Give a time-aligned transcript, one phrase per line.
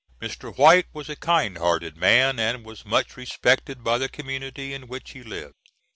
[0.19, 0.51] Mr.
[0.57, 5.21] White was a kindhearted man, and was much respected by the community in which he
[5.21, 5.53] lived.